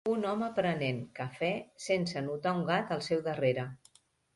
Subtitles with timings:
[0.11, 1.51] Un home prenent cafè
[1.91, 3.73] sense notar un gat al seu darrere.